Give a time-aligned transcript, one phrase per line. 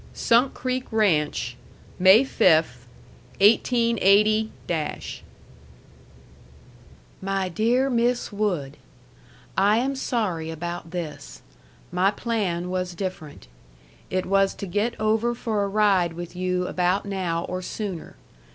[0.15, 1.55] SUNK CREEK RANCH,
[1.99, 2.87] May 5,
[3.39, 5.21] 188
[7.21, 8.77] My Dear Miss Wood:
[9.55, 11.43] I am sorry about this.
[11.91, 13.45] My plan was different.
[14.09, 18.15] It was to get over for a ride with you about now or sooner.